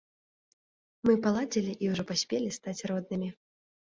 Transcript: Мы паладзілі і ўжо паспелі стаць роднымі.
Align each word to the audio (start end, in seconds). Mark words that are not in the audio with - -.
Мы 1.07 1.13
паладзілі 1.25 1.73
і 1.85 1.91
ўжо 1.91 2.05
паспелі 2.13 2.49
стаць 2.57 2.85
роднымі. 2.93 3.29